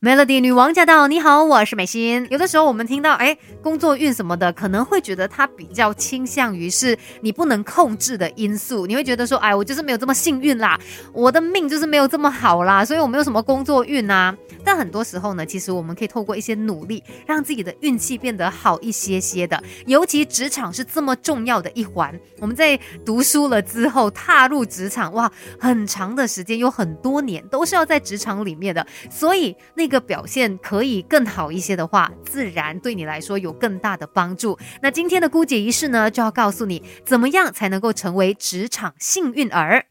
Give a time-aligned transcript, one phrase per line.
[0.00, 1.06] Melody 女王驾到！
[1.06, 2.26] 你好，我是美心。
[2.28, 8.86] 有的时候我们听到哎工作运什么的，可能会觉得它比较倾向于是你不能控制的因素。
[8.86, 10.78] 你会觉得说，哎，我就是没有这么幸运啦，
[11.12, 14.36] 我的命就是没有这么好啦，所以我没有什么工作运啊。
[14.62, 19.62] 但很多时候呢，其实我们可以透过一些努力，让自己的运气变得好一些些的。
[19.86, 29.94] 尤其职场是这么重要的一环，我们在读书了之后踏入职场，哇，很长的时间，有很多年都是要在职场里面的，所以那一。
[29.94, 34.58] 个表现可以更好一些的话，自然对你来说有更大的帮助。
[34.82, 39.86] 那今天的姑姐仪式呢，就要告诉你怎么样才能够成为职场幸运儿。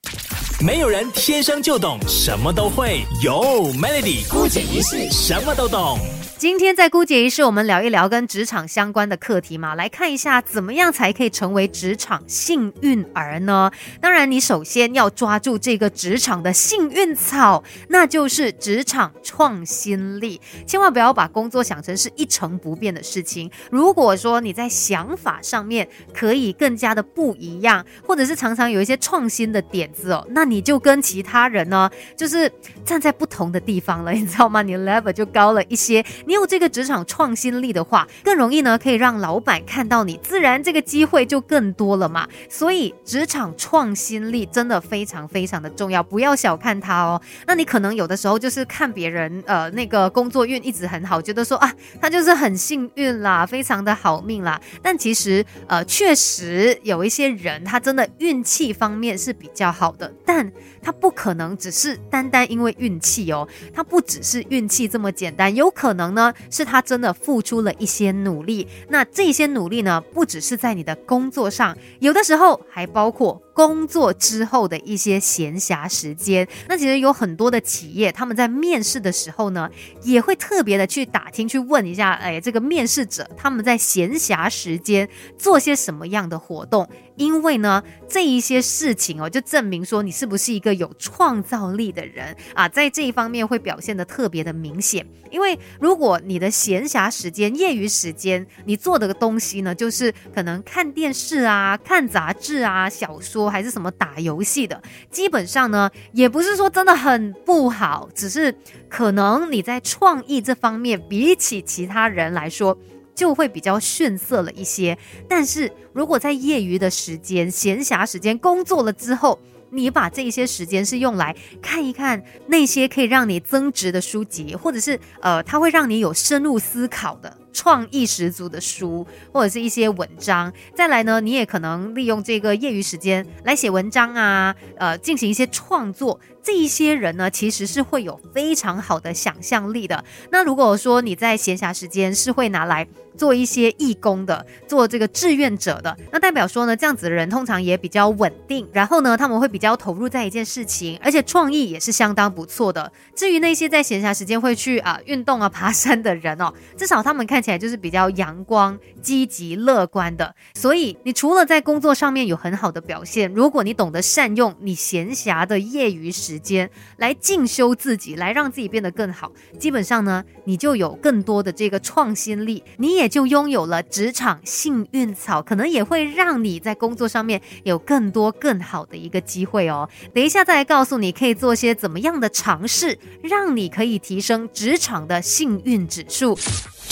[0.66, 3.34] 没有人天生就懂什么都会，有
[3.74, 6.00] Melody 姑姐仪式什么都懂。
[6.38, 13.72] 今天在姑姐仪式，我们聊一聊跟职场相关的课题嘛，来看一下怎么样才可以成为职场幸运儿呢？
[14.02, 20.42] 当然，你首先要抓住这个职场的幸运草，那就是职场创新力。
[20.68, 23.50] 千万不要把工作想成是一成不变的事情。
[23.72, 32.52] 如果说你在想法上面可以更加的不一样，或者是常常有一些创新的点子哦，那你你就跟其他人呢，就是
[32.84, 34.62] 站在不同的地方了， 你知道吗？
[34.62, 36.04] 你 level 就高了一些。
[36.26, 36.34] 你。
[36.34, 42.28] 你有这个职场创新力的话，更容易呢，可以让老板看到你，自然这个机会就更多了嘛。
[42.50, 47.22] 所以职场创新力真的非常非常的重要，不要小看它哦。
[47.46, 54.60] 那你可能有的时候就是看别人，呃，那个工作运一直很好，觉得说啊，他就是很幸运啦，非常的好命啦。
[54.82, 66.34] 但其实，呃，确实有一些人，他真的运气方面是比较好的，但但他不可能只是单单因为运气哦，他不只是运气这么简单，有可能呢。
[66.50, 73.43] 是他真的付出了一些努力，那这些努力呢，不只是在你的工作上，有的时候还包括。
[73.54, 79.70] 工作之后的一些闲暇时间，那其实有很多的企业，他们在面试的时候呢，
[80.02, 86.90] 也会特别的去打听、去问一下，哎，这个面试者他们在闲暇时间做些什么样的活动？
[87.16, 95.06] 因为呢，这一些事情哦，就证明说你是不是一个有创造力的人啊，在这一方面会表现的特别的明显。
[95.30, 103.43] 因为如果你的闲暇时间、业余时间，你做的东西呢，就是可能看电视啊、看杂志啊、小说。
[103.50, 108.56] 还是什么打游戏的，基本上呢，也不是说真的很不好，只是
[108.90, 112.78] 可能你在创意这方面比起其他人来说，
[113.16, 114.98] 就会比较逊色了一些。
[115.28, 119.40] 但是如果在业余的时间、闲暇时间工作了之后，
[119.74, 127.38] 你把这一些时间是用来看一看那些可以让你增值的书籍，或者是呃，它会让你有深入思考的。
[127.56, 130.52] 创意十足的书，或者是一些文章。
[130.76, 136.20] 再来呢，你也可能利用这个业余时间来写文章啊，呃，进行一些创作。
[136.42, 140.04] 这一些人呢，其实是会有非常好的想象力的。
[140.32, 148.68] 那如果说你在闲暇时间是会拿来做一些义工的，做这个志愿者的，那代表说呢，这样子的人通常也比较稳定。
[148.72, 152.92] 然后呢，他们会比较投入在一件事情，而且创意也是相当不错的。
[153.16, 160.36] 至于那些在闲暇时间会去啊运动啊爬山的人哦， 至少他们看起来就是比较阳光、积极、乐观的。
[160.54, 169.32] 所以你除了在工作上面有很好的表现，如果你懂得善用你闲暇的业余时，间来进修自己，来让自己变得更好。
[169.58, 179.90] 基本上呢，你就有更多的这个创新力，你也也就拥有了职场幸运草，可能也会让你在工作上面有更多更好的一个机会哦。
[180.14, 186.38] 等一下再来告诉你，可以做些怎么样的尝试，让你可以提升职场的幸运指数。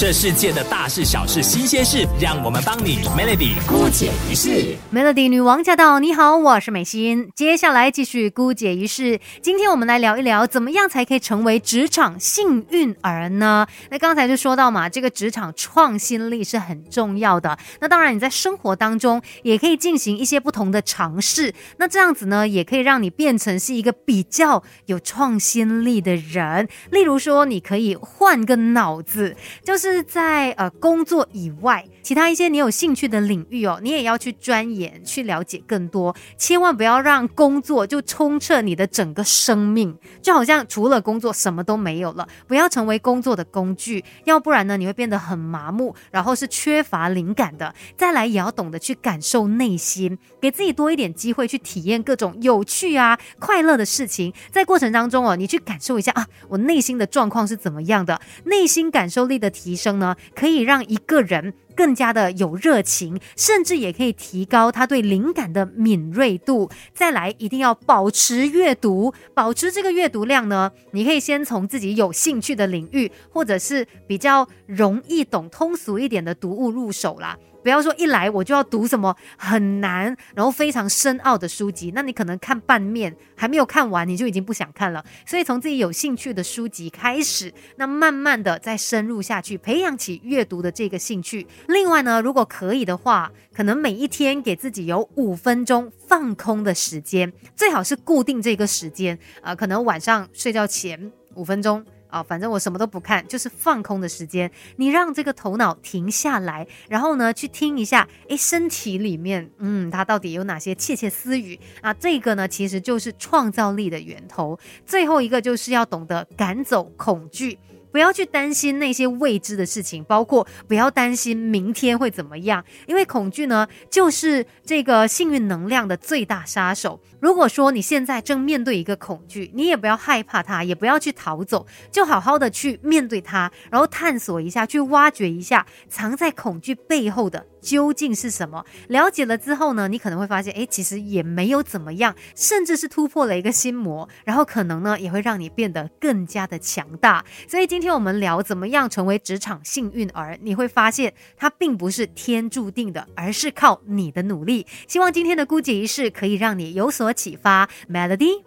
[0.01, 4.75] 这世界的大事小事新鲜事，让我们帮你 Melody 姑解一世。
[4.91, 6.00] Melody 女王驾到！
[6.00, 7.29] 你好，我是美心。
[7.35, 9.19] 接下来继续姑解一世。
[9.44, 13.67] 今天我们来聊一聊，怎么样才可以成为职场幸运儿呢？
[13.91, 17.56] 那刚才就说到嘛，这个职场创新力是很重要的。
[17.79, 21.53] 那当然，你在生活当中也可以进行一些不同的尝试。
[21.78, 26.68] 那这样子呢，也可以让你变成是一个比较有创新力的人。
[26.89, 29.90] 例如说，你可以换个脑子，就是。
[29.91, 36.15] 是在呃工作以外，其他一些你有兴趣的领域哦，你也要去钻研、去了解更多。
[36.38, 42.27] 千万不要让工作就充斥你的整个生命，就好像除了工作什么都没有了。
[42.47, 47.73] 不要成为工作的工具，要不然呢，你会变得很麻木，然后是缺乏灵感的。
[47.97, 54.33] 再来，也要懂得去感受内心，给自己多一点机会去体验各种有趣啊、快乐的事情。
[54.51, 59.70] 在过程当中哦，你去感受一下啊，我内心的状况是怎么样的，内心感受力的提。
[59.75, 66.69] 生呢，可以让一个人更加的有热情，甚至也可以提高他对灵感的敏锐度。
[66.94, 77.38] 再来，一定要保持阅读，保持这个阅读量呢，你可以先从自己有兴趣的领域，或者是比较容易懂、通俗一点的读物入手啦。
[77.63, 85.06] 不要说一来我就要读什么很难，然后非常深奥的书籍，那你可能看半面还没有看完，你就已经不想看了。
[85.27, 91.45] 所以从自己有兴趣的书籍开始，那慢慢的再深入下去，培养起阅读的这个兴趣。
[91.71, 101.83] 另外呢，如果可以的话，可能每一天给自己有五分钟放空的时间，最好是固定这个时间，呃，可能晚上睡觉前五分钟。
[102.12, 104.51] 啊，反正我什么都不看，就是放空的时间。
[104.75, 111.94] 你让这个头脑停下来，然后呢，去听一下，诶，身体里面，嗯，它到底有哪些窃窃私语啊？
[111.94, 114.59] 这个呢，其实就是创造力的源头。
[114.85, 117.57] 最后一个就是要懂得赶走恐惧。
[117.91, 126.99] 不要去担心那些未知的事情，包括不要担心明天会怎么样，因为恐惧呢，就是这个幸运能量的最大杀手。
[127.19, 137.45] 如果说你现在正面对一个恐惧，你也不要害怕它，也不要去逃走，就好好的去面对它，然后探索一下，去挖掘一下藏在恐惧背后的。
[137.61, 138.65] 究竟是什么？
[138.88, 147.23] 了解了之后呢，你可能会发现，哎，其实也没有怎么样，甚至是突破了一个心魔，然后可能呢，也会让你变得更加的强大。
[147.47, 154.68] 所以今今天我们聊怎么样成为职场幸运儿，你会发现它并不是天注定的，而是靠你的努力。
[154.88, 157.68] 希望今天的姑姐仪式可以让你有所启发。
[157.89, 158.44] Melody。